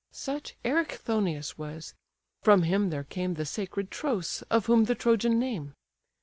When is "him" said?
2.63-2.89